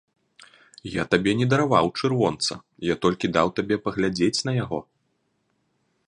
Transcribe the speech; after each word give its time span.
Я 0.91 1.03
табе 1.11 1.31
не 1.41 1.47
дараваў 1.51 1.91
чырвонца, 1.99 2.53
я 2.89 2.95
толькі 3.03 3.31
даў 3.35 3.47
табе 3.59 3.75
паглядзець 3.89 4.39
на 4.49 4.55
яго. 4.63 4.79